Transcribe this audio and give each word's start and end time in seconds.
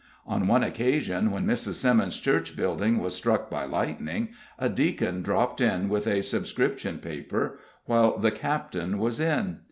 On 0.25 0.47
one 0.47 0.63
occasion, 0.63 1.29
when 1.29 1.45
Mrs. 1.45 1.75
Simmons's 1.75 2.19
church 2.19 2.57
building 2.57 2.97
was 2.97 3.13
struck 3.15 3.51
by 3.51 3.65
lightning, 3.65 4.29
a 4.57 4.67
deacon 4.67 5.21
dropped 5.21 5.61
in 5.61 5.89
with 5.89 6.07
a 6.07 6.23
subscription 6.23 6.97
paper, 6.97 7.59
while 7.85 8.17
the 8.17 8.31
captain 8.31 8.97
was 8.97 9.19
in. 9.19 9.59